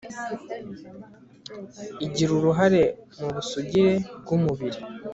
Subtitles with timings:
[2.05, 2.81] igira uruhare
[3.19, 4.79] mubusugire bw'umubiri